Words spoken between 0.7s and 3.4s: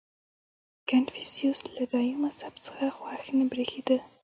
•کنفوسیوس له دایو مذهب څخه خوښ